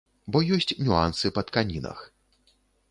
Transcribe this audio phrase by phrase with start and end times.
[0.35, 1.99] Бо ёсць нюансы па тканінах.